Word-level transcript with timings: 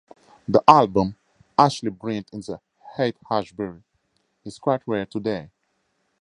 The 0.47 0.63
album, 0.67 1.15
"Ashleigh 1.59 1.91
Brilliant 1.95 2.33
in 2.33 2.39
the 2.39 2.59
Haight-Ashbury", 2.97 3.83
is 4.43 4.57
quite 4.57 4.81
rare 4.87 5.05
today. 5.05 5.51